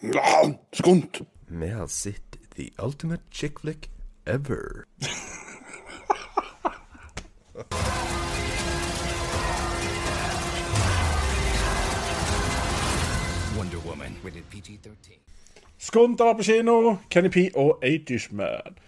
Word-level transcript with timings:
Ja, 0.00 0.52
skunt. 0.72 1.20
Vi 1.46 1.68
har 1.68 1.86
sett 1.86 2.36
The 2.56 2.70
Ultimate 2.78 3.22
Chick 3.30 3.60
Flick 3.60 3.90
Ever. 4.26 4.84
Wonder 13.56 13.78
Woman. 13.86 14.14
Rated 14.24 14.42
PG-13. 14.50 15.18
Skunt 15.78 16.20
er 16.20 16.34
på 16.34 16.42
kino. 16.42 16.96
Kenny 17.10 17.28
P 17.28 17.36
og 17.56 17.84
80's 17.84 18.34
Man. 18.34 18.78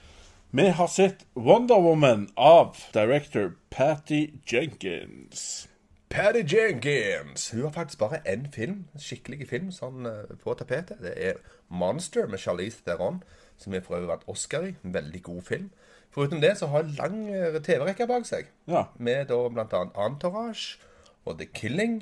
Vi 0.50 0.68
har 0.68 0.86
sett 0.86 1.26
Wonder 1.36 1.80
Woman 1.80 2.28
av 2.36 2.76
director 2.94 3.52
Patty 3.70 4.28
Jenkins. 4.52 5.69
Patty 6.10 6.42
Jenkins. 6.56 7.50
Hun 7.50 7.62
har 7.62 7.70
faktisk 7.70 7.98
bare 7.98 8.18
én 8.28 8.48
film, 8.54 8.84
skikkelig 8.98 9.46
film, 9.48 9.68
sånn 9.70 10.06
eh, 10.10 10.32
på 10.42 10.54
tapetet. 10.58 10.98
Det 11.04 11.12
er 11.16 11.36
Monster 11.70 12.26
med 12.26 12.40
Charlize 12.42 12.82
Theron, 12.86 13.20
som 13.60 13.72
vi 13.72 13.80
for 13.84 13.94
øvrig 14.00 14.08
vant 14.10 14.26
Oscar 14.26 14.66
i. 14.66 14.72
En 14.84 14.94
veldig 14.94 15.22
god 15.22 15.42
film. 15.46 15.68
Foruten 16.10 16.42
det 16.42 16.56
så 16.58 16.66
har 16.72 16.82
hun 16.82 16.96
lang 16.98 17.20
eh, 17.30 17.60
TV-rekke 17.62 18.08
bak 18.10 18.26
seg, 18.26 18.50
Ja. 18.66 18.84
med 18.98 19.28
da 19.30 19.38
annet 19.46 19.94
Entourage 19.96 20.80
og 21.24 21.38
The 21.38 21.46
Killing 21.46 22.00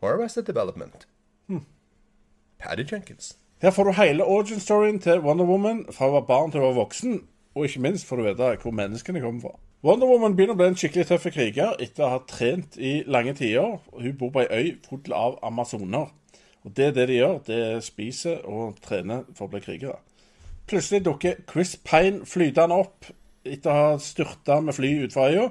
og 0.00 0.10
Arrested 0.10 0.42
Development. 0.50 1.06
Patty 2.58 2.82
Jenkins. 2.92 3.36
Her 3.62 3.70
får 3.70 3.84
du 3.84 3.92
hele 3.92 4.24
origin-storyen 4.24 4.98
til 5.00 5.20
Wonder 5.20 5.44
Woman 5.46 5.84
fra 5.92 6.06
hun 6.08 6.14
var 6.14 6.26
barn 6.26 6.50
til 6.50 6.60
hun 6.60 6.68
var 6.74 6.80
voksen. 6.82 7.20
Og 7.54 7.64
ikke 7.68 7.80
minst 7.80 8.06
får 8.06 8.16
du 8.16 8.22
vite 8.26 8.56
hvor 8.62 8.70
menneskene 8.74 9.20
kommer 9.20 9.40
fra. 9.40 9.54
Wonder 9.84 10.08
Woman 10.08 10.32
begynner 10.32 10.56
å 10.56 10.56
bli 10.56 10.66
en 10.70 10.76
skikkelig 10.80 11.10
tøff 11.10 11.26
kriger 11.28 11.74
etter 11.84 12.06
å 12.06 12.14
ha 12.14 12.20
trent 12.24 12.78
i 12.80 13.02
lange 13.04 13.34
tider. 13.36 13.74
Hun 13.92 14.14
bor 14.16 14.30
på 14.32 14.40
ei 14.40 14.46
øy 14.48 14.70
full 14.86 15.12
av 15.12 15.34
amazoner. 15.44 16.08
Og 16.64 16.72
det 16.72 16.86
er 16.86 16.94
det 16.96 17.04
de 17.10 17.18
gjør. 17.18 17.34
Det 17.44 17.58
er 17.66 17.84
spiser 17.84 18.38
og 18.48 18.78
trener 18.80 19.26
for 19.36 19.44
å 19.44 19.52
bli 19.52 19.60
krigere. 19.60 19.98
Plutselig 20.64 21.02
dukker 21.04 21.44
Chris 21.52 21.74
Pine 21.84 22.24
flytende 22.24 22.80
opp 22.80 23.10
etter 23.44 23.68
å 23.68 23.76
ha 23.76 24.00
styrta 24.00 24.56
med 24.64 24.78
fly 24.78 24.94
utfor 25.04 25.28
øya. 25.28 25.44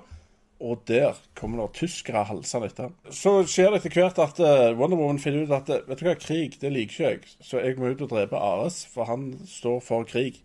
Og 0.65 0.81
der 0.89 1.21
kommer 1.37 1.67
det 1.67 1.77
tyskere 1.83 2.25
halsende 2.25 2.73
etter. 2.73 2.89
Så 3.13 3.35
skjer 3.45 3.69
det 3.69 3.83
etter 3.83 3.99
hvert 3.99 4.25
at 4.25 4.41
eh, 4.41 4.73
Wonder 4.73 4.97
Woman 4.97 5.21
finner 5.21 5.45
ut 5.45 5.53
at 5.53 5.69
eh, 5.69 5.85
vet 5.85 6.01
du 6.01 6.09
hva, 6.09 6.17
krig 6.17 6.57
det 6.57 6.73
liker 6.73 6.95
ikke 6.95 7.09
jeg, 7.11 7.37
så 7.37 7.61
jeg 7.61 7.77
må 7.77 7.93
ut 7.93 8.01
og 8.07 8.15
drepe 8.17 8.41
Ares, 8.41 8.81
for 8.89 9.05
han 9.13 9.35
står 9.45 9.81
for 9.85 10.09
krig. 10.09 10.41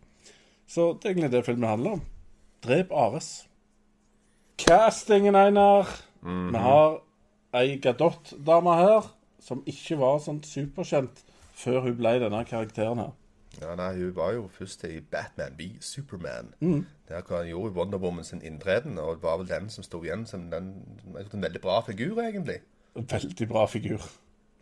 Så 0.69 0.91
det 0.99 1.09
er 1.09 1.17
egentlig 1.17 1.37
det 1.39 1.47
filmen 1.49 1.71
handler 1.73 2.03
om. 2.03 2.09
Drep 2.67 2.93
Ares. 2.93 3.39
Castingen, 4.59 5.34
Einar. 5.34 5.87
Vi 6.23 6.59
har 6.59 6.98
ei 7.55 7.78
Gadot-dame 7.81 8.75
her 8.77 9.06
som 9.41 9.62
ikke 9.67 9.97
var 10.00 10.19
sånn 10.20 10.42
superkjent 10.45 11.23
før 11.59 11.87
hun 11.87 11.97
ble 11.98 12.19
denne 12.23 12.42
karakteren 12.48 13.00
her. 13.03 13.15
Ja, 13.59 13.75
nei, 13.75 13.92
Hun 13.97 14.15
var 14.15 14.33
jo 14.37 14.47
først 14.53 14.84
i 14.84 15.00
Batman 15.00 15.56
v 15.59 15.70
Superman. 15.81 16.53
Mm. 16.61 16.87
Der 17.09 17.23
hvor 17.23 17.41
han 17.41 17.48
gjorde 17.48 17.75
Wonder 17.75 17.98
Woman 17.98 18.25
sin 18.25 18.42
inntreden, 18.42 18.98
og 18.98 19.17
det 19.17 19.23
var 19.23 19.39
vel 19.39 19.48
den 19.48 19.70
som 19.70 19.84
sto 19.84 20.03
igjen 20.05 20.27
som 20.27 20.50
den, 20.50 20.75
en 21.06 21.43
veldig 21.43 21.61
bra 21.61 21.81
figur, 21.87 22.20
egentlig. 22.22 22.61
Veldig 22.95 23.48
bra 23.48 23.67
figur. 23.67 24.05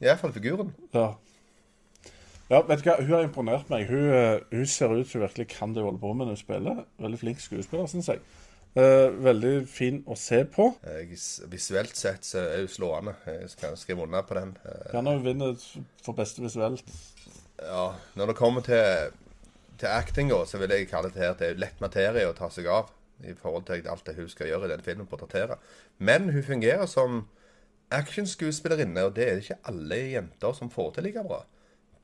Iallfall 0.00 0.32
figuren. 0.32 0.74
Ja. 0.94 1.14
ja, 2.50 2.62
vet 2.68 2.84
du 2.84 2.88
hva, 2.88 2.96
hun 3.00 3.12
har 3.12 3.26
imponert 3.26 3.70
meg. 3.72 3.88
Hun, 3.90 4.08
eh, 4.12 4.40
hun 4.52 4.66
ser 4.66 4.92
ut 4.92 5.08
som 5.08 5.20
hun 5.20 5.26
virkelig 5.28 5.48
kan 5.56 5.74
det 5.74 5.82
hun 5.82 5.90
holder 5.90 6.00
på 6.00 6.12
med 6.12 6.26
når 6.26 6.36
hun 6.36 6.44
spiller. 6.44 6.82
Veldig 6.98 7.20
flink 7.20 7.40
skuespiller, 7.40 7.86
syns 7.90 8.08
jeg. 8.12 8.20
Eh, 8.76 9.10
veldig 9.24 9.52
fin 9.72 10.02
å 10.04 10.14
se 10.20 10.42
på. 10.52 10.66
Uh, 10.84 11.14
Visuelt 11.48 11.96
sett 11.96 12.26
så 12.28 12.42
er 12.42 12.58
hun 12.60 12.68
slående. 12.68 13.14
Jeg 13.24 13.48
skal 13.54 13.76
skrive 13.80 14.04
under 14.04 14.26
på 14.28 14.36
den. 14.36 14.52
Uh, 14.66 14.90
Kan 14.90 15.08
hun 15.08 15.22
vinne 15.24 15.54
for 16.04 16.16
beste 16.18 16.44
visuelt. 16.44 16.84
Ja, 17.62 17.94
Når 18.20 18.32
det 18.32 18.36
kommer 18.36 18.60
til, 18.66 19.14
til 19.80 19.88
actinga, 19.88 20.42
så 20.44 20.60
vil 20.60 20.76
jeg 20.76 20.90
kalle 20.90 21.08
det 21.14 21.24
her 21.24 21.32
det 21.40 21.48
er 21.54 21.62
lett 21.62 21.80
materie 21.80 22.28
å 22.28 22.36
ta 22.36 22.50
seg 22.52 22.68
av. 22.68 22.92
I 23.24 23.32
forhold 23.32 23.64
til 23.64 23.86
alt 23.88 24.04
det 24.04 24.18
hun 24.18 24.28
skal 24.28 24.50
gjøre 24.50 24.68
i 24.68 24.74
den 24.74 24.84
filmen, 24.84 25.08
portrettere. 25.08 25.56
Men 25.96 26.28
hun 26.34 26.44
fungerer 26.44 26.84
som 26.84 27.22
actionskuespillerinne, 27.96 29.06
og 29.08 29.14
det 29.16 29.24
er 29.24 29.38
det 29.38 29.46
ikke 29.46 29.72
alle 29.72 30.02
jenter 30.12 30.52
som 30.52 30.68
får 30.68 30.98
til 30.98 31.08
like 31.08 31.24
bra. 31.24 31.46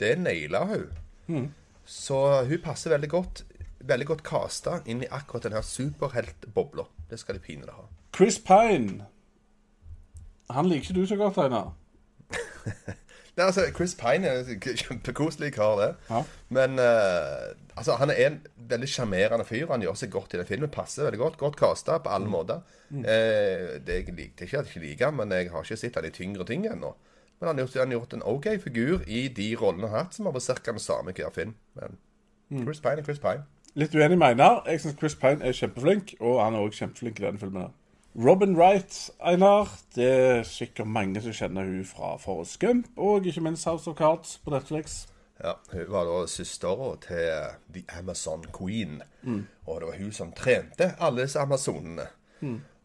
Det 0.01 0.15
naila 0.23 0.65
hun. 0.73 1.51
Så 1.85 2.17
hun 2.49 2.65
passer 2.65 2.95
veldig 2.95 3.11
godt 3.13 3.45
veldig 3.89 4.09
godt 4.09 4.25
casta 4.27 4.81
inn 4.87 5.03
i 5.05 5.11
akkurat 5.11 5.49
denne 5.49 5.63
superheltbobla. 5.67 6.87
Det 7.11 7.21
skal 7.21 7.39
de 7.39 7.45
pinadø 7.45 7.77
ha. 7.77 7.87
Chris 8.17 8.39
Pine. 8.39 9.07
Han 10.53 10.69
liker 10.69 10.91
ikke 10.91 11.01
du 11.01 11.07
så 11.09 11.17
godt, 11.17 11.39
Einar. 11.41 11.73
Nei, 13.33 13.47
altså, 13.47 13.65
Chris 13.73 13.95
Pine 13.97 14.29
er 14.29 14.43
en 14.45 14.61
kjempekoselig 14.61 15.55
kar, 15.57 15.79
det. 15.81 15.93
Ja. 16.11 16.19
Men 16.53 16.77
uh, 16.77 17.55
altså, 17.73 17.97
han 17.97 18.13
er 18.13 18.27
en 18.27 18.41
veldig 18.69 18.89
sjarmerende 18.93 19.47
fyr. 19.49 19.71
Han 19.71 19.85
gjør 19.85 19.97
seg 20.03 20.13
godt 20.13 20.35
i 20.37 20.41
den 20.43 20.49
filmen. 20.49 20.73
Passer 20.73 21.07
veldig 21.09 21.21
godt. 21.23 21.39
Godt 21.41 21.57
kasta 21.61 21.97
på 22.05 22.13
alle 22.13 22.29
måter. 22.29 22.61
Eh, 22.93 23.79
det 23.81 23.95
jeg 24.03 24.13
likte 24.13 24.45
ikke 24.45 24.61
at 24.61 24.69
jeg 24.69 24.77
ikke 24.77 24.85
liker 24.85 25.09
han, 25.09 25.17
men 25.17 25.33
jeg 25.33 25.49
har 25.49 25.65
ikke 25.65 25.81
sett 25.81 25.97
han 25.97 26.05
i 26.05 26.13
tyngre 26.13 26.45
ting 26.45 26.67
ennå. 26.69 26.93
Men 27.41 27.49
han 27.49 27.57
har 27.57 27.65
gjort, 27.65 27.79
han 27.81 27.95
gjort 27.97 28.13
en 28.19 28.27
OK 28.29 28.51
figur 28.61 29.07
i 29.09 29.25
de 29.33 29.49
rollene 29.57 29.89
han 29.89 29.97
har 29.97 30.05
hatt, 30.05 30.19
som 30.19 30.29
har 30.29 30.37
vært 30.37 30.61
ca. 30.61 30.75
den 30.77 30.85
samme 30.85 31.15
i 31.15 31.17
hver 31.17 31.33
film. 31.33 31.57
Men 31.79 31.97
Chris 32.67 32.85
Pine 32.85 33.01
er 33.01 33.09
Chris 33.09 33.23
Pine. 33.23 33.47
Litt 33.75 33.95
uenig 33.97 34.19
med 34.21 34.35
Einar. 34.35 34.63
Jeg 34.69 34.81
syns 34.83 34.99
Chris 35.01 35.15
Pine 35.17 35.45
er 35.49 35.55
kjempeflink, 35.57 36.15
og 36.21 36.43
han 36.45 36.55
er 36.59 36.65
òg 36.67 36.75
kjempeflink 36.77 37.21
i 37.21 37.25
denne 37.25 37.41
filmen. 37.41 37.63
her. 37.63 37.71
Robin 38.27 38.57
Wright, 38.59 39.11
Einar. 39.25 39.71
Det 39.97 40.09
er 40.13 40.43
sikkert 40.45 40.87
mange 40.93 41.23
som 41.25 41.33
kjenner 41.33 41.65
hun 41.65 41.85
fra 41.89 42.17
Forrest 42.21 42.59
Gump, 42.61 42.91
og 43.01 43.25
ikke 43.27 43.41
minst 43.41 43.65
House 43.65 43.89
of 43.91 43.97
Cards 43.97 44.35
på 44.45 44.53
Netflix. 44.53 45.07
Ja, 45.43 45.53
Hun 45.73 45.87
var 45.89 46.05
da 46.05 46.27
søstera 46.29 46.91
til 47.01 47.33
The 47.75 47.85
Amazon 47.99 48.45
Queen. 48.59 49.01
Og 49.67 49.81
det 49.81 49.89
var 49.89 49.97
hun 49.99 50.13
som 50.13 50.33
trente 50.33 50.93
alle 51.01 51.23
disse 51.25 51.41
amazonene. 51.41 52.07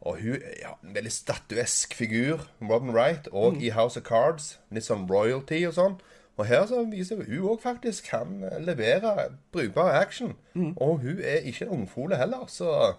Og 0.01 0.21
hun 0.21 0.37
ja, 0.61 0.71
en 0.83 0.95
veldig 0.95 1.11
statuesk 1.11 1.93
figur, 1.95 2.47
Robin 2.61 2.93
Wright, 2.95 3.27
og 3.31 3.57
i 3.61 3.69
House 3.69 3.99
of 3.99 4.05
Cards. 4.05 4.59
Litt 4.71 4.85
sånn 4.87 5.07
royalty 5.09 5.65
og 5.67 5.73
sånn. 5.73 5.99
Og 6.37 6.45
her 6.45 6.65
så 6.69 6.83
viser 6.85 7.23
hun 7.25 7.45
òg 7.51 7.61
faktisk 7.63 8.09
kan 8.11 8.43
levere 8.61 9.31
brukbar 9.51 9.95
action. 10.01 10.35
Og 10.77 10.99
hun 11.01 11.21
er 11.23 11.45
ikke 11.49 11.65
en 11.65 11.79
ungfole 11.81 12.17
heller, 12.19 12.45
så 12.47 12.93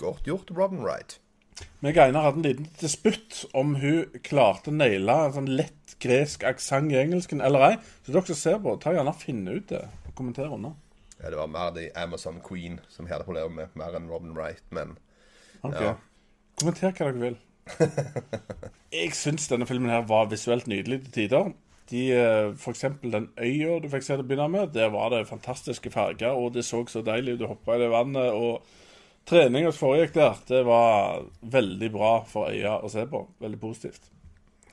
godt 0.00 0.24
gjort, 0.24 0.50
Robin 0.56 0.80
Wright. 0.84 1.18
Meg 1.84 1.98
og 1.98 2.06
Einar 2.06 2.24
hadde 2.24 2.40
en 2.40 2.46
liten 2.46 2.68
disputt 2.80 3.42
om 3.54 3.74
hun 3.82 4.06
klarte 4.24 4.72
å 4.72 4.76
naile 4.76 5.16
en 5.26 5.34
sånn 5.36 5.50
lett 5.58 5.96
gresk 6.00 6.46
aksent 6.48 6.92
i 6.94 6.96
engelsken 7.02 7.42
eller 7.44 7.66
ei. 7.66 7.74
Så 8.06 8.14
dere 8.14 8.24
som 8.30 8.38
ser 8.40 8.62
på, 8.64 8.78
ta 8.80 8.94
gjerne 8.96 9.12
og 9.12 9.20
finne 9.20 9.58
ut 9.58 9.68
det 9.68 9.82
og 10.08 10.14
kommenter 10.16 10.48
under. 10.48 10.72
Ja, 11.20 11.28
det 11.28 11.36
var 11.36 11.52
mer 11.52 11.74
The 11.76 11.90
Amazon 12.00 12.40
Queen 12.40 12.80
som 12.88 13.04
jeg 13.04 13.12
hadde 13.12 13.28
problemer 13.28 13.52
med, 13.52 13.76
mer 13.76 13.96
enn 13.98 14.08
Robin 14.08 14.32
Wright. 14.32 14.64
Men 14.72 14.96
Ok. 15.60 15.76
Ja. 15.76 15.96
Kommenter 16.60 16.94
hva 16.96 17.10
dere 17.10 17.20
vil. 17.20 17.36
jeg 18.96 19.12
syns 19.14 19.48
denne 19.50 19.68
filmen 19.68 19.92
her 19.92 20.06
var 20.08 20.30
visuelt 20.32 20.68
nydelig 20.70 21.02
til 21.04 21.12
tider. 21.18 21.52
De, 21.90 22.02
eh, 22.14 22.68
eksempel 22.70 23.10
den 23.10 23.28
øya 23.34 23.80
du 23.82 23.88
fikk 23.90 24.04
se 24.06 24.14
til 24.14 24.22
å 24.22 24.28
begynne 24.28 24.50
med, 24.52 24.70
der 24.76 24.92
var 24.94 25.10
det 25.10 25.24
fantastiske 25.26 25.90
farger, 25.90 26.36
og 26.38 26.54
det 26.54 26.64
så 26.66 26.84
så 26.86 27.02
deilig 27.02 27.34
ut. 27.34 27.40
Du 27.42 27.46
hoppa 27.50 27.74
i 27.74 27.82
det 27.82 27.90
vannet, 27.90 28.30
og 28.30 28.62
treninga 29.26 29.72
som 29.72 29.88
foregikk 29.88 30.14
der, 30.14 30.38
det 30.46 30.62
var 30.68 31.26
veldig 31.42 31.90
bra 31.94 32.12
for 32.30 32.52
øya 32.52 32.78
å 32.78 32.90
se 32.92 33.06
på. 33.10 33.24
Veldig 33.42 33.60
positivt. 33.60 34.10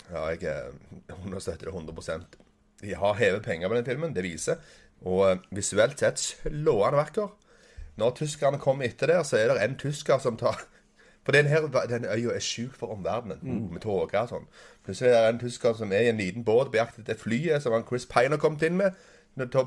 Ja, 0.08 0.30
jeg 0.32 1.18
understøtter 1.18 1.68
det 1.68 1.74
100% 1.74 2.38
De 2.80 2.94
har 2.96 3.18
hevet 3.20 3.44
penger 3.44 3.68
på 3.68 3.76
den 3.76 3.88
filmen, 3.90 4.14
det 4.14 4.24
viser. 4.24 4.62
Og 5.02 5.26
eh, 5.32 5.44
visuelt 5.58 6.00
sett 6.00 6.22
slående 6.22 7.02
vakker. 7.02 7.34
Når 7.98 8.18
tyskerne 8.20 8.62
kommer 8.62 8.86
etter 8.86 9.10
der, 9.10 9.24
så 9.26 9.40
er 9.40 9.50
det 9.50 9.64
en 9.64 9.78
tysker 9.82 10.22
som 10.22 10.38
tar 10.38 10.62
For 11.28 11.36
den, 11.36 11.50
her, 11.52 11.66
den 11.92 12.06
øya 12.08 12.32
er 12.38 12.40
sjuk 12.40 12.72
for 12.80 12.94
omverdenen, 12.96 13.40
Mm. 13.44 13.66
med 13.76 13.82
tåke 13.84 14.16
og 14.22 14.30
sånn. 14.32 14.46
Plutselig 14.88 15.12
er 15.12 15.26
det 15.26 15.34
en 15.34 15.40
tysker 15.42 15.74
som 15.76 15.92
er 15.92 16.06
i 16.06 16.10
en 16.14 16.22
liten 16.22 16.46
båt 16.48 16.70
på 16.72 16.80
jakt 16.80 17.00
etter 17.02 17.18
flyet 17.20 17.62
som 17.66 17.74
han 17.76 17.84
Chris 17.90 18.06
Pine 18.08 18.38
har 18.38 18.40
kommet 18.40 18.64
inn 18.64 18.78
med. 18.80 18.96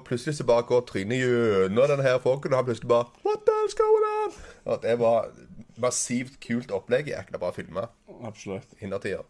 Plutselig 0.06 0.38
så 0.38 0.46
bare 0.48 0.64
går 0.66 0.86
trynet 0.88 1.20
gjennom 1.20 1.84
denne 1.92 2.02
her 2.06 2.16
folken, 2.24 2.54
og 2.54 2.62
han 2.62 2.64
plutselig 2.70 2.88
bare 2.88 3.12
What 3.26 3.44
the 3.46 3.52
hell's 3.58 3.76
going 3.76 4.06
on? 4.24 4.32
Og 4.64 4.80
det 4.82 4.96
var 4.98 5.28
massivt 5.76 6.40
kult 6.48 6.70
opplegg. 6.72 7.12
Jækla 7.12 7.38
bra 7.38 7.50
filma. 7.52 7.84
Absolutt. 8.24 8.72
Innertier. 8.80 9.22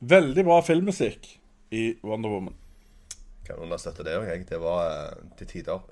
Veldig 0.00 0.44
bra 0.44 0.60
filmmusikk 0.62 1.26
i 1.74 1.96
Wonder 2.04 2.30
Woman. 2.30 2.54
kan 3.46 3.56
understøtte 3.60 4.04
det 4.06 4.14
òg, 4.16 4.24
jeg. 4.30 4.46
Det 4.48 4.60
var 4.60 4.86
eh, 5.10 5.16
til 5.38 5.46
tider 5.46 5.82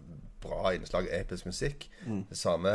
bra 0.43 0.73
innslag 0.77 1.09
episk 1.15 1.47
musikk. 1.49 1.87
Det 2.29 2.39
samme 2.39 2.73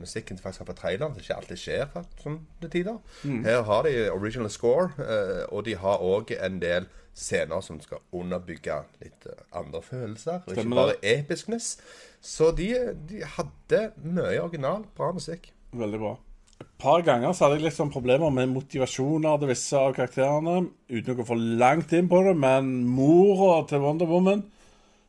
musikken 0.00 0.38
som 0.38 0.44
faktisk 0.44 0.64
har 0.64 0.70
på 0.72 0.78
traileren, 0.80 1.14
som 1.14 1.24
ikke 1.24 1.36
alltid 1.36 1.60
skjer 1.60 2.00
som 2.22 2.40
til 2.62 2.72
tider. 2.72 2.98
Her 3.46 3.62
har 3.68 3.84
de 3.86 3.94
original 4.12 4.50
score, 4.50 4.90
eh, 4.98 5.44
og 5.48 5.64
de 5.68 5.76
har 5.76 6.02
òg 6.04 6.34
en 6.38 6.60
del 6.62 6.88
scener 7.14 7.60
som 7.64 7.80
skal 7.82 8.02
underbygge 8.16 8.80
litt 9.02 9.28
eh, 9.28 9.44
andre 9.56 9.82
følelser, 9.84 10.40
og 10.46 10.56
ikke 10.56 10.74
bare 10.74 10.98
episkness. 11.02 11.76
Så 12.20 12.50
de, 12.56 12.72
de 13.08 13.22
hadde 13.36 13.84
mye 14.04 14.40
original, 14.42 14.84
bra 14.96 15.12
musikk. 15.16 15.50
Veldig 15.76 16.00
bra. 16.02 16.16
Et 16.60 16.68
par 16.80 17.00
ganger 17.04 17.32
så 17.32 17.46
hadde 17.48 17.64
jeg 17.64 17.72
sånn 17.76 17.92
problemer 17.92 18.32
med 18.34 18.50
motivasjoner 18.52 19.40
til 19.40 19.50
visse 19.52 19.76
av 19.80 19.94
karakterene, 19.96 20.66
uten 20.92 21.14
å 21.14 21.18
gå 21.20 21.28
for 21.28 21.40
langt 21.60 21.92
inn 21.96 22.08
på 22.10 22.20
det, 22.26 22.34
men 22.36 22.72
mora 22.88 23.62
til 23.68 23.84
Wonder 23.84 24.08
Woman 24.10 24.44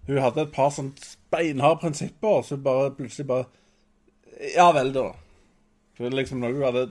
Hun 0.07 0.17
hadde 0.17 0.47
et 0.47 0.53
par 0.55 0.71
sånn 0.73 0.93
beinharde 1.31 1.80
prinsipper, 1.81 2.42
så 2.44 2.57
bare 2.57 2.92
plutselig 2.95 3.28
bare 3.28 3.45
Ja 4.56 4.72
vel, 4.74 4.94
da. 4.95 5.12
Så 5.98 6.04
det 6.04 6.12
er 6.13 6.18
liksom 6.18 6.39
noe 6.42 6.54
du 6.56 6.63
hadde 6.66 6.88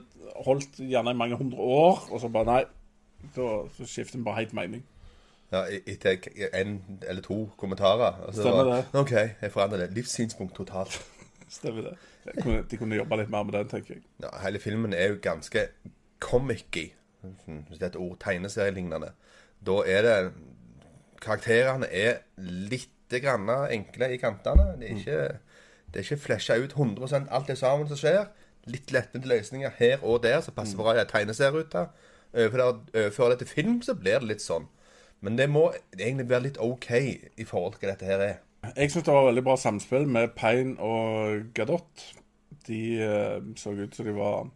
holdt 0.47 0.77
gjerne 0.79 1.11
i 1.11 1.19
mange 1.19 1.37
hundre 1.37 1.59
år, 1.59 2.05
og 2.11 2.21
så 2.23 2.29
bare 2.29 2.47
nei. 2.47 2.65
Da 3.35 3.47
så 3.77 3.87
skifter 3.87 4.17
hun 4.19 4.25
bare 4.25 4.37
helt 4.43 4.53
mening. 4.57 4.85
Ja, 5.53 5.65
Etter 5.87 6.29
en 6.55 6.77
eller 7.09 7.23
to 7.23 7.51
kommentarer. 7.59 8.21
Altså, 8.27 8.43
Stemmer 8.45 8.65
var- 8.65 8.77
det. 8.93 9.01
OK, 9.01 9.11
jeg 9.43 9.53
forandrer 9.53 9.79
det. 9.83 9.91
Livssynspunkt 9.97 10.55
totalt. 10.55 11.01
Stemmer 11.49 11.83
det. 11.89 11.97
De 12.37 12.43
kunne, 12.43 12.63
de 12.71 12.77
kunne 12.77 12.97
jobba 12.97 13.17
litt 13.17 13.31
mer 13.33 13.43
med 13.43 13.53
den, 13.59 13.69
tenker 13.69 13.95
jeg. 13.95 14.03
Ja, 14.23 14.31
hele 14.45 14.59
filmen 14.63 14.93
er 14.95 15.09
jo 15.09 15.19
ganske 15.23 15.67
comic-y, 16.21 16.93
hvis 17.23 17.79
det 17.79 17.83
er 17.83 17.87
et 17.91 17.97
ord, 17.97 18.17
tegneserielignende. 18.23 19.11
Da 19.67 19.81
er 19.87 20.03
det 20.07 20.33
Karakterene 21.21 21.87
er 21.93 22.21
litt 22.39 22.89
grann 23.19 23.49
enkle 23.51 24.13
i 24.15 24.19
kantene. 24.21 24.77
Det 24.79 24.87
er 24.87 24.99
ikke, 24.99 25.23
det 25.91 26.01
er 26.01 26.07
ikke 26.07 26.25
flesja 26.27 26.59
ut 26.63 26.77
100 26.77 27.27
alt 27.31 27.51
det 27.51 27.59
sammen 27.59 27.89
som 27.91 27.99
skjer. 27.99 28.29
Litt 28.71 28.93
lettvinte 28.93 29.29
løsninger 29.29 29.73
her 29.79 30.05
og 30.05 30.23
der 30.23 30.41
som 30.45 30.55
passer 30.55 30.79
bra 30.79 30.95
i 30.95 31.01
en 31.03 31.11
tegneserierute. 31.11 31.89
Overfører 32.31 33.35
det 33.35 33.39
til 33.43 33.51
film, 33.51 33.81
så 33.83 33.97
blir 33.99 34.21
det 34.21 34.31
litt 34.31 34.45
sånn. 34.45 34.69
Men 35.21 35.37
det 35.37 35.51
må 35.53 35.67
egentlig 35.99 36.29
være 36.31 36.47
litt 36.47 36.61
OK 36.63 36.91
i 36.95 37.47
forhold 37.47 37.75
til 37.75 37.83
hva 37.83 37.93
dette 37.93 38.09
her 38.09 38.25
er. 38.25 38.39
Jeg 38.77 38.93
syns 38.93 39.07
det 39.07 39.17
var 39.17 39.27
veldig 39.27 39.45
bra 39.45 39.57
samspill 39.57 40.07
med 40.09 40.35
Payne 40.37 40.77
og 40.85 41.51
Gadot. 41.57 42.07
De 42.69 42.81
eh, 43.03 43.37
så 43.57 43.73
ut 43.73 43.97
som 43.97 44.07
de 44.07 44.15
var 44.17 44.51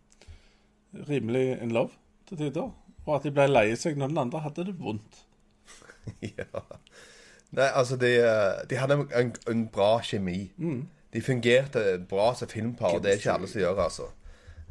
rimelig 1.09 1.59
in 1.62 1.73
love 1.73 1.97
til 2.29 2.41
tider. 2.41 2.71
Og 3.05 3.17
at 3.17 3.27
de 3.27 3.33
ble 3.35 3.49
leie 3.50 3.77
seg 3.81 3.99
når 4.00 4.12
den 4.12 4.23
andre 4.27 4.43
hadde 4.45 4.67
det 4.69 4.77
vondt. 4.81 5.25
ja. 6.39 6.65
Nei, 7.55 7.71
altså, 7.71 7.97
de, 8.01 8.11
eh, 8.19 8.65
de 8.71 8.79
hadde 8.81 8.99
en, 9.15 9.33
en 9.51 9.65
bra 9.73 9.99
kjemi. 10.03 10.51
De 11.15 11.23
fungerte 11.23 11.85
bra 12.11 12.33
som 12.35 12.51
filmpar, 12.51 12.97
og 12.97 13.05
det 13.05 13.12
er 13.12 13.21
ikke 13.21 13.35
alle 13.39 13.51
som 13.51 13.62
gjør, 13.62 13.83
altså. 13.87 14.11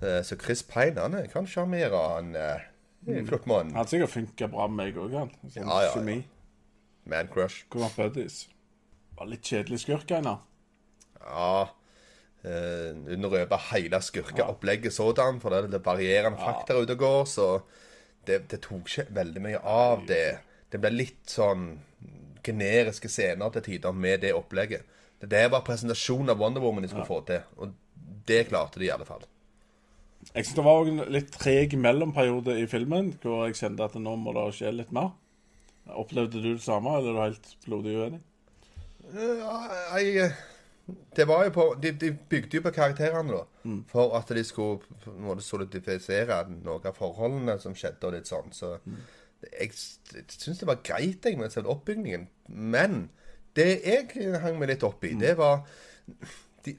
Eh, 0.02 0.22
Så 0.28 0.36
Chris 0.42 0.64
Pine, 0.68 1.00
han 1.00 1.16
eh, 1.16 1.30
kan 1.32 1.48
sjarmere 1.48 2.02
han 2.16 2.34
mm. 2.36 3.18
en 3.18 3.28
flott 3.28 3.48
mann. 3.48 3.72
Han 3.78 3.88
sikkert 3.88 4.16
funka 4.18 4.50
bra 4.52 4.68
med 4.68 4.82
meg 4.82 5.00
òg, 5.00 5.16
han. 5.22 5.32
Sånn 5.48 5.70
Ja, 5.70 5.84
ja, 5.88 5.94
ja. 5.96 6.18
Man 7.06 7.30
crush. 7.32 7.66
Hvor 7.72 7.86
var 7.88 7.96
buddies. 7.98 8.48
Var 9.18 9.30
litt 9.30 9.48
kjedelig 9.48 9.84
skurk, 9.84 10.12
Einar. 10.16 10.44
Ja. 11.24 11.70
Eh, 12.44 12.92
uten 13.08 13.28
å 13.28 13.32
røpe 13.32 13.60
hele 13.70 14.00
skurkeopplegget 14.04 14.92
sådan, 14.92 15.40
for 15.40 15.56
det 15.56 15.78
er 15.78 15.84
varierende 15.84 16.40
ja. 16.40 16.50
fakta 16.50 16.76
ute 16.76 16.98
og 16.98 17.04
går, 17.04 17.22
så 17.32 17.48
det, 18.28 18.42
det 18.52 18.60
tok 18.66 18.90
ikke 18.90 19.06
veldig 19.16 19.44
mye 19.46 19.62
av 19.64 20.04
det. 20.10 20.42
Det 20.72 20.82
ble 20.82 20.92
litt 20.92 21.32
sånn 21.32 21.70
generiske 22.44 23.10
scener 23.12 23.54
til 23.54 23.66
tider 23.70 23.96
med 23.96 24.24
det 24.26 24.34
opplegget. 24.38 24.84
Det 25.24 25.46
var 25.52 25.64
presentasjonen 25.64 26.34
av 26.34 26.42
Wonder 26.42 26.62
Woman 26.64 26.84
de 26.84 26.90
skulle 26.92 27.08
få 27.08 27.22
til, 27.28 27.46
og 27.58 27.72
det 28.28 28.48
klarte 28.50 28.82
de 28.82 28.90
i 28.90 28.94
alle 28.94 29.08
fall. 29.08 29.24
Jeg 30.32 30.46
syns 30.46 30.56
det 30.56 30.66
var 30.66 30.88
en 30.88 31.04
litt 31.12 31.32
treg 31.36 31.76
mellomperiode 31.80 32.56
i 32.62 32.68
filmen, 32.72 33.14
hvor 33.24 33.46
jeg 33.48 33.60
kjente 33.60 33.88
at 33.88 33.96
nå 34.00 34.16
må 34.20 34.34
det 34.36 34.46
skje 34.58 34.72
litt 34.76 34.92
mer. 34.96 35.12
Opplevde 36.00 36.40
du 36.40 36.54
det 36.54 36.64
samme, 36.64 36.96
eller 36.98 37.12
er 37.12 37.16
du 37.16 37.24
helt 37.26 37.56
blodig 37.66 37.96
uenig? 38.00 38.22
Ja, 39.14 39.58
jeg 40.00 40.32
Det 41.16 41.28
var 41.28 41.44
jo 41.46 41.52
på 41.56 41.64
De, 41.80 41.92
de 41.92 42.12
bygde 42.30 42.58
jo 42.58 42.62
på 42.64 42.72
karakterene, 42.76 43.32
da. 43.36 43.44
For 43.92 44.16
at 44.18 44.32
de 44.36 44.44
skulle 44.44 44.80
måte 45.20 45.44
solidifisere 45.44 46.44
noen 46.50 46.88
av 46.88 46.96
forholdene 46.98 47.60
som 47.60 47.76
skjedde, 47.76 48.08
og 48.08 48.16
litt 48.16 48.32
sånn. 48.32 48.52
Så 48.52 48.78
jeg, 49.52 49.72
jeg 50.14 50.24
syns 50.30 50.60
det 50.62 50.68
var 50.70 50.82
greit, 50.86 51.26
jeg, 51.26 51.38
med 51.38 51.52
selve 51.54 51.70
oppbygningen. 51.74 52.28
Men 52.48 53.10
det 53.58 53.70
jeg 53.86 54.34
hang 54.42 54.60
meg 54.60 54.70
litt 54.74 54.84
opp 54.88 55.04
i, 55.06 55.14
det 55.20 55.36
var 55.38 55.62
de, 56.66 56.76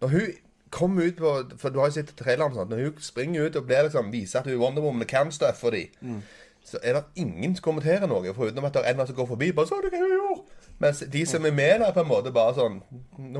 Når 0.00 0.08
hun 0.12 0.32
kom 0.70 0.98
ut 0.98 1.16
på 1.16 1.30
For 1.58 1.72
du 1.72 1.78
har 1.80 1.88
jo 1.88 1.94
sett 1.96 2.10
traileren, 2.18 2.52
sånn, 2.54 2.68
når 2.68 2.82
hun 2.84 2.98
springer 3.00 3.46
ut 3.48 3.56
og 3.56 3.64
blir 3.70 3.86
liksom, 3.86 4.10
viser 4.12 4.40
at 4.42 4.48
hun 4.50 4.56
er 4.56 4.60
Wonder 4.60 4.84
Woman 4.84 5.06
og 5.06 5.08
can 5.10 5.30
stuff 5.32 5.60
for 5.62 5.70
dem, 5.76 6.20
så 6.68 6.78
er 6.82 6.98
det 6.98 7.04
ingen 7.22 7.54
som 7.56 7.62
kommenterer 7.70 8.06
noe, 8.10 8.34
foruten 8.36 8.64
at 8.66 8.74
det 8.76 8.82
er 8.84 8.92
en 8.92 9.06
som 9.08 9.16
går 9.16 9.26
forbi. 9.30 9.52
bare, 9.56 9.66
så 9.70 9.78
du 9.80 9.88
hva 9.88 10.02
hun 10.02 10.12
gjorde? 10.12 10.58
Mens 10.78 11.00
de 11.12 11.22
som 11.26 11.46
er 11.48 11.54
med 11.56 11.80
der, 11.80 11.92
på 11.96 12.02
en 12.04 12.10
måte 12.10 12.32
bare 12.34 12.54
sånn 12.58 12.82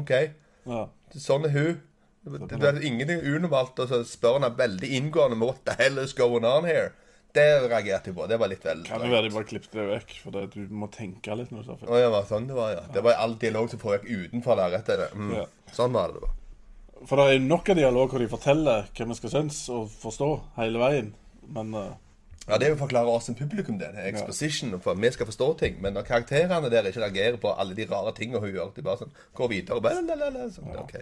OK, 0.00 0.14
Ja. 0.68 0.86
sånn 1.14 1.44
er 1.44 1.52
hun. 1.52 1.82
Det, 2.28 2.48
det 2.50 2.62
er 2.68 2.80
ingenting 2.84 3.20
unormalt. 3.24 3.78
Og 3.78 3.88
så 3.88 4.00
spør 4.04 4.40
han 4.40 4.56
veldig 4.58 4.88
inngående 4.96 5.38
What 5.40 5.60
the 5.68 5.76
hell 5.78 5.98
is 6.02 6.12
going 6.16 6.44
on 6.44 6.64
here? 6.64 6.90
Det 7.36 7.44
reagerte 7.69 8.10
jeg 8.10 8.16
på. 8.16 8.26
Det 8.30 8.38
var 8.40 8.50
litt 8.50 8.64
vel 8.64 8.80
Kan 8.86 9.02
det 9.04 9.10
være 9.12 9.28
de 9.28 9.34
bare 9.34 9.48
klippet 9.50 9.76
det 9.76 9.84
vekk, 9.90 10.16
for 10.25 10.34
det, 10.34 10.46
du 10.54 10.72
må 10.72 10.88
tenke 10.92 11.36
litt 11.36 11.52
når 11.52 11.62
du 11.62 11.69
tar 11.69 11.80
film. 11.82 11.92
Å 11.92 12.00
ja, 12.00 12.10
var 12.14 12.26
sånn 12.30 12.48
det 12.48 12.56
var, 12.56 12.72
ja. 12.72 12.82
Det 12.94 13.04
var 13.04 13.20
all 13.20 13.36
dialog 13.42 13.70
som 13.70 13.82
foregikk 13.82 14.28
utenfor 14.28 14.58
lerretet. 14.58 15.04
Mm. 15.14 15.32
Ja. 15.36 15.46
Sånn 15.76 15.94
var 15.96 16.08
det 16.08 16.19
det 16.19 16.25
var. 16.25 16.34
For 17.06 17.20
det 17.20 17.36
er 17.36 17.44
nok 17.44 17.69
av 17.70 17.78
dialog 17.78 18.10
hvor 18.10 18.25
de 18.25 18.30
forteller 18.32 18.88
hva 18.90 19.08
vi 19.12 19.16
skal 19.20 19.34
synes 19.36 19.60
og 19.75 19.92
forstå 20.02 20.30
hele 20.58 20.82
veien. 20.82 21.12
Men 21.54 21.75
uh... 21.76 21.88
Ja, 22.48 22.56
Det 22.56 22.72
å 22.72 22.80
forklare 22.80 23.12
oss 23.12 23.28
som 23.28 23.36
publikum 23.36 23.76
det. 23.76 23.90
det 23.92 24.02
er 24.02 24.08
Exposition, 24.08 24.72
for 24.80 24.96
vi 24.96 25.10
skal 25.12 25.28
forstå 25.28 25.48
ting. 25.60 25.78
Men 25.84 25.92
når 25.98 26.06
karakterene 26.08 26.70
der 26.72 26.88
ikke 26.88 27.04
reagerer 27.04 27.36
på 27.42 27.52
alle 27.52 27.76
de 27.76 27.84
rare 27.90 28.14
tingene 28.16 28.40
hun 28.40 28.54
gjør, 28.54 28.70
de 28.72 28.84
bare 28.86 29.02
sånn 29.02 29.12
går 29.36 29.50
videre 29.52 29.76
og 29.76 29.84
bare, 29.84 30.48
sånn, 30.54 30.70
ok. 30.80 30.96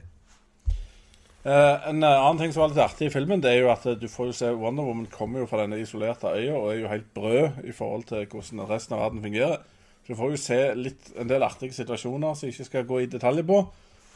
Eh, 1.46 1.88
En 1.90 2.02
eh, 2.02 2.19
annen 2.25 2.43
ting 2.43 2.52
som 2.54 2.64
var 2.64 2.72
litt 2.72 2.82
artig 2.84 3.08
i 3.08 3.14
filmen, 3.14 3.40
det 3.43 3.52
er 3.52 3.62
jo 3.62 3.70
at 3.72 3.87
eh, 3.87 3.96
du 3.98 4.08
får 4.10 4.31
jo 4.31 4.37
se 4.40 4.50
Wonder 4.52 4.87
Woman 4.87 5.08
kommer 5.12 5.43
jo 5.43 5.48
fra 5.50 5.62
denne 5.62 5.78
isolerte 5.82 6.34
øya 6.34 6.58
og 6.58 6.69
er 6.72 6.81
jo 6.82 6.93
helt 6.93 7.08
brød 7.14 7.64
i 7.64 7.75
forhold 7.76 8.06
til 8.10 8.28
hvordan 8.32 8.66
resten 8.70 8.98
av 8.98 9.06
verden 9.06 9.25
fungerer. 9.25 9.64
Så 10.06 10.12
du 10.12 10.20
får 10.20 10.34
jo 10.34 10.43
se 10.44 10.60
litt, 10.78 11.10
en 11.19 11.31
del 11.31 11.43
artige 11.43 11.75
situasjoner 11.75 12.34
som 12.34 12.46
jeg 12.46 12.54
ikke 12.54 12.70
skal 12.70 12.88
gå 12.90 13.00
i 13.02 13.10
detalj 13.10 13.43
på. 13.46 13.64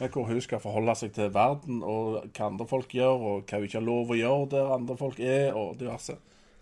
Men 0.01 0.09
hvor 0.09 0.25
hun 0.25 0.39
skal 0.41 0.61
forholde 0.63 0.95
seg 0.97 1.11
til 1.13 1.33
verden 1.33 1.83
og 1.85 2.23
hva 2.33 2.47
andre 2.47 2.65
folk 2.65 2.93
gjør, 2.95 3.19
og 3.21 3.43
hva 3.45 3.59
hun 3.59 3.67
ikke 3.67 3.77
har 3.77 3.85
lov 3.85 4.09
å 4.09 4.17
gjøre 4.17 4.47
der 4.55 4.71
andre 4.77 4.95
folk 4.97 5.19
er, 5.19 5.51
og 5.53 5.75
diverse. 5.77 6.15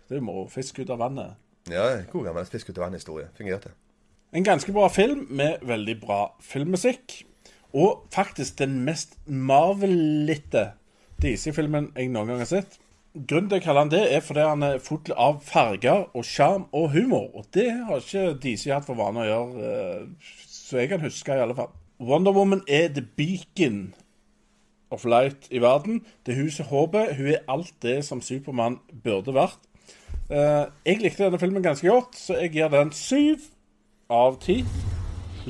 Det 0.08 0.18
er 0.18 0.20
jo 0.20 0.26
moro. 0.26 0.48
Fisk 0.50 0.82
ut 0.82 0.90
av 0.92 1.00
vannet. 1.00 1.38
Ja, 1.70 1.86
god 2.10 2.26
gammel 2.26 2.50
fisk 2.50 2.68
ut 2.68 2.76
av 2.76 2.88
vannet-historie. 2.88 3.30
Fungerte. 3.38 3.72
En 4.36 4.44
ganske 4.44 4.72
bra 4.74 4.88
film 4.92 5.24
med 5.30 5.64
veldig 5.66 5.96
bra 6.02 6.20
filmmusikk. 6.44 7.20
Og 7.72 8.06
faktisk 8.12 8.58
den 8.58 8.80
mest 8.86 9.16
marvelite 9.26 10.70
DC-filmen 11.22 11.90
jeg 11.96 12.10
noen 12.10 12.32
gang 12.32 12.42
har 12.42 12.50
sett. 12.50 12.78
Grunnen 13.14 13.48
til 13.50 13.56
å 13.56 13.58
jeg 13.58 13.64
kaller 13.64 13.84
han 13.84 13.90
det, 13.90 14.02
er 14.14 14.22
fordi 14.22 14.42
han 14.46 14.62
er 14.62 14.82
full 14.82 15.14
av 15.18 15.40
farger 15.42 16.04
og 16.14 16.26
sjarm 16.26 16.68
og 16.76 16.92
humor. 16.94 17.26
Og 17.34 17.48
det 17.54 17.66
har 17.74 18.02
ikke 18.02 18.36
DC 18.42 18.68
hatt 18.70 18.86
for 18.86 18.98
vane 18.98 19.24
å 19.24 19.28
gjøre, 19.28 19.70
eh, 19.70 20.36
så 20.46 20.78
jeg 20.78 20.92
kan 20.92 21.02
huske 21.02 21.34
i 21.34 21.42
alle 21.42 21.58
fall. 21.58 21.72
Wonder 22.00 22.32
Woman 22.32 22.62
er 22.68 22.88
the 22.88 23.02
beacon 23.02 23.94
of 24.90 25.04
light 25.04 25.48
i 25.50 25.58
verden. 25.58 26.04
Det 26.26 26.34
hun 26.38 26.50
som 26.50 26.70
håper. 26.70 27.14
Hun 27.14 27.26
er 27.26 27.42
alt 27.48 27.74
det 27.82 28.04
som 28.04 28.22
Supermann 28.22 28.78
burde 29.04 29.34
vært. 29.34 29.58
Eh, 30.30 30.66
jeg 30.86 31.02
likte 31.02 31.26
denne 31.26 31.38
filmen 31.42 31.62
ganske 31.62 31.88
godt, 31.90 32.14
så 32.16 32.38
jeg 32.38 32.54
gir 32.54 32.70
den 32.70 32.92
syv 32.94 33.50
av 34.10 34.38
ti. 34.42 34.60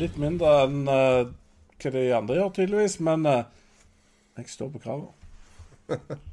Litt 0.01 0.17
mindre 0.19 0.55
enn 0.65 0.89
eh, 0.89 1.29
hva 1.85 1.93
de 1.97 2.03
andre 2.17 2.37
gjør, 2.39 2.51
tydeligvis, 2.59 2.99
men 3.07 3.27
eh, 3.27 3.45
jeg 4.39 4.53
står 4.57 4.75
på 4.77 4.83
kravet. 4.87 5.15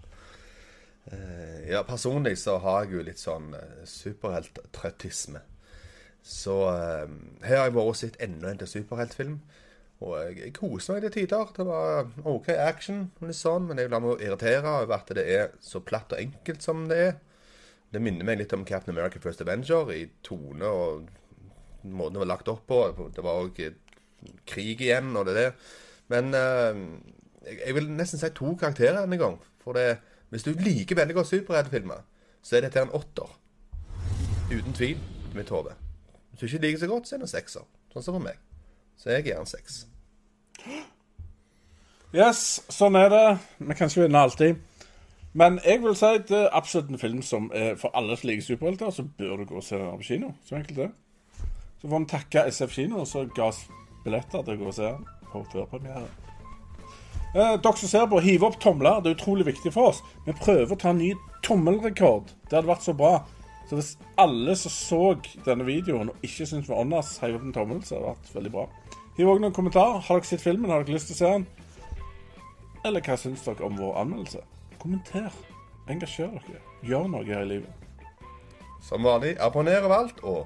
Eh, 1.07 1.69
Ja, 1.71 1.83
personlig 1.87 2.33
så 2.39 2.57
har 2.59 2.83
jeg 2.83 2.97
jo 2.97 3.03
litt 3.07 3.19
sånn 3.21 3.53
uh, 3.55 3.83
superhelttrøttisme. 3.87 5.39
Så 6.27 6.55
eh, 6.67 7.07
her 7.47 7.61
har 7.61 7.69
jeg 7.69 7.75
vært 7.77 7.91
og 7.93 7.95
sett 7.95 8.17
enda 8.23 8.49
en 8.51 8.59
til 8.59 8.67
superheltfilm. 8.67 9.37
Og 10.03 10.13
jeg, 10.19 10.35
jeg 10.41 10.53
koser 10.57 10.97
meg 10.97 11.05
til 11.05 11.13
tider. 11.15 11.53
Det 11.55 11.65
var 11.67 12.09
OK 12.27 12.49
action, 12.53 13.05
sånn, 13.31 13.69
men 13.69 13.79
jeg 13.79 13.91
lar 13.93 14.03
meg 14.03 14.19
irritere 14.27 14.73
over 14.83 14.97
at 14.99 15.13
det 15.15 15.25
er 15.31 15.55
så 15.63 15.79
platt 15.79 16.11
og 16.11 16.19
enkelt 16.21 16.67
som 16.67 16.83
det 16.91 16.99
er. 17.05 17.15
Det 17.95 18.03
minner 18.03 18.27
meg 18.27 18.41
litt 18.41 18.53
om 18.53 18.67
Captain 18.67 18.91
America 18.91 19.19
First 19.23 19.41
Avenger 19.45 19.93
i 19.95 20.03
tone 20.27 20.67
og 20.67 21.07
måten 21.87 22.17
det 22.17 22.23
var 22.25 22.33
lagt 22.33 22.51
opp 22.51 22.67
på. 22.67 22.81
Det 23.15 23.23
var 23.23 23.45
òg 23.45 23.63
krig 24.47 24.81
igjen, 24.81 25.15
og 25.15 25.25
det 25.25 25.35
der. 25.35 25.51
Men 26.07 26.33
eh, 26.33 26.79
jeg, 27.45 27.59
jeg 27.65 27.75
vil 27.75 27.89
nesten 27.91 28.19
si 28.19 28.29
to 28.35 28.55
karakterer 28.59 29.01
denne 29.01 29.19
gang. 29.19 29.39
For 29.63 29.77
det, 29.77 29.97
hvis 30.29 30.43
du 30.43 30.53
liker 30.53 30.95
veldig 30.95 31.15
godt 31.15 31.27
superheltfilmer, 31.27 32.05
så 32.43 32.57
er 32.57 32.67
dette 32.67 32.81
en 32.81 32.95
åtter. 32.95 33.33
Uten 34.51 34.73
tvil, 34.73 34.97
i 35.31 35.35
mitt 35.35 35.49
hode. 35.49 35.75
Hvis 36.29 36.39
du 36.39 36.45
ikke 36.45 36.65
liker 36.65 36.79
så 36.79 36.87
godt, 36.87 37.07
så 37.07 37.15
er 37.15 37.19
det 37.19 37.27
en 37.27 37.35
sekser. 37.35 37.67
Sånn 37.93 38.05
som 38.05 38.17
for 38.17 38.23
meg. 38.23 38.39
Så 38.97 39.11
jeg 39.11 39.27
gir 39.27 39.39
en 39.39 39.49
seks. 39.49 39.83
Yes, 42.15 42.61
sånn 42.71 42.95
er 42.95 43.11
det. 43.11 43.25
Vi 43.59 43.75
kan 43.75 43.91
ikke 43.91 44.05
vinne 44.05 44.23
alltid. 44.23 44.61
Men 45.37 45.59
jeg 45.65 45.81
vil 45.83 45.95
si 45.97 46.13
det 46.29 46.37
er 46.37 46.55
absolutt 46.55 46.89
en 46.89 47.01
film 47.01 47.19
som 47.21 47.51
er 47.53 47.75
for 47.77 47.93
alle 47.97 48.15
som 48.17 48.29
liker 48.29 48.45
superhelter, 48.45 48.89
så 48.95 49.03
bør 49.03 49.41
du 49.41 49.49
gå 49.49 49.59
og 49.59 49.65
se 49.65 49.77
den 49.77 49.99
på 49.99 50.07
kino. 50.07 50.31
Så 50.47 50.55
enkelt 50.57 50.79
det. 50.79 50.87
Så 51.81 51.89
får 51.89 51.99
vi 51.99 52.09
takke 52.09 52.45
SF 52.51 52.73
Kino, 52.73 53.03
som 53.05 53.29
ga 53.35 53.51
oss 53.51 53.67
billetter 54.07 54.43
til 54.43 54.55
å 54.55 54.61
gå 54.63 54.71
og 54.71 54.77
se 54.79 54.89
den 54.89 55.05
på 55.27 55.43
førpremiere. 55.51 56.07
Eh, 57.35 57.55
dere 57.61 57.77
som 57.77 57.91
ser 57.91 58.07
på, 58.09 58.21
hiv 58.23 58.45
opp 58.47 58.59
tomler. 58.63 59.01
Det 59.03 59.11
er 59.11 59.17
utrolig 59.19 59.45
viktig 59.51 59.73
for 59.75 59.91
oss. 59.91 60.03
Vi 60.25 60.35
prøver 60.37 60.73
å 60.73 60.79
ta 60.79 60.93
en 60.93 61.01
ny 61.01 61.11
tommelrekord. 61.45 62.31
Det 62.47 62.57
hadde 62.57 62.71
vært 62.71 62.87
så 62.87 62.95
bra. 62.97 63.19
Så 63.67 63.75
hvis 63.75 63.93
alle 64.15 64.55
som 64.55 64.71
så 64.71 65.01
denne 65.45 65.67
videoen 65.67 66.13
og 66.13 66.25
ikke 66.25 66.47
syntes 66.47 66.69
var 66.71 66.85
åndas, 66.85 67.17
heiv 67.19 67.35
opp 67.35 67.47
en 67.49 67.55
tommel, 67.55 67.81
så 67.83 67.97
hadde 67.97 68.05
det 68.05 68.13
vært 68.13 68.35
veldig 68.39 68.53
bra. 68.55 68.67
Hiv 69.17 69.31
òg 69.33 69.41
noen 69.43 69.55
kommentarer. 69.55 69.99
Har 70.07 70.21
dere 70.21 70.29
sett 70.29 70.45
filmen? 70.45 70.71
Har 70.71 70.85
dere 70.85 70.95
lyst 70.95 71.11
til 71.11 71.17
å 71.17 71.19
se 71.19 71.33
den? 71.35 71.47
Eller 72.87 73.03
hva 73.03 73.17
syns 73.19 73.43
dere 73.43 73.67
om 73.67 73.75
vår 73.75 73.97
anmeldelse? 74.03 74.43
Kommenter. 74.79 75.35
Engasjer 75.91 76.31
dere. 76.37 76.61
Gjør 76.87 77.11
noe 77.11 77.27
her 77.27 77.43
i 77.43 77.51
livet. 77.57 77.85
Som 78.87 79.03
vanlig, 79.03 79.35
abonner 79.43 79.81
overalt, 79.81 80.21
og 80.23 80.45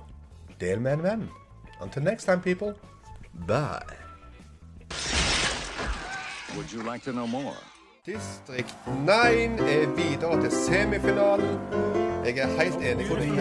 del 0.62 0.82
med 0.82 0.98
en 0.98 1.06
venn. 1.06 1.28
Until 1.82 2.04
next 2.08 2.26
time, 2.26 2.42
people. 2.42 2.74
Bye. 3.34 3.82
Would 6.56 6.72
you 6.72 6.84
like 6.84 7.04
to 7.04 7.12
know 7.12 7.28
more? 7.28 7.56
Distrikt 8.06 8.76
9 9.06 9.12
er 9.12 9.88
videre 9.96 10.42
til 10.42 10.52
semifinalen. 10.52 11.60
Jeg 12.26 12.38
er 12.38 12.48
helt 12.48 12.76
enig 12.76 13.08
med 13.10 13.18
deg. 13.18 13.38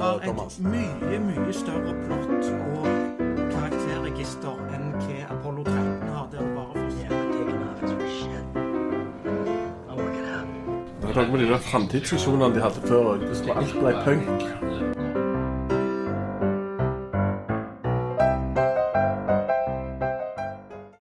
har 0.00 0.18
Thomas? 0.18 0.56
et 0.58 0.64
mye, 0.64 1.18
mye 1.18 1.52
større 1.52 1.94
plott 2.06 2.44
og 2.76 2.86
karakterregister 3.52 4.56
enn 4.74 4.92
hva 5.00 5.18
Apollo 5.38 5.64
13 5.64 6.08
har. 6.08 6.28
Der 6.32 6.54
bare 6.54 6.72
for 6.72 6.86
Det 11.00 11.16
er 11.16 11.22
noe 11.22 11.32
med 11.32 11.46
de 11.46 11.52
der 11.52 11.58
framtidsvisjonene 11.58 12.54
de 12.54 12.60
hadde 12.60 12.80
før. 12.88 13.12
Alt 13.56 13.74
ble 13.80 13.92
punk. 14.04 14.65